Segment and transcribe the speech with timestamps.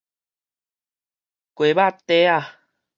[0.03, 1.99] 雞肉塊
[2.39, 2.45] 仔